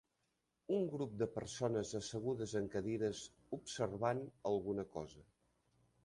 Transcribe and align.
Un 0.75 0.85
grup 0.91 1.11
de 1.21 1.25
persones 1.33 1.91
assegudes 1.99 2.55
en 2.61 2.69
cadires 2.75 3.21
observant 3.57 4.23
alguna 4.53 4.87
cosa 4.97 5.27